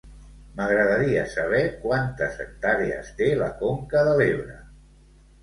M'agradaria 0.59 1.25
saber 1.33 1.59
quantes 1.83 2.41
hectàrees 2.47 3.13
té 3.21 3.29
la 3.43 3.53
Conca 3.61 4.03
de 4.11 4.19
l'Ebre. 4.23 4.59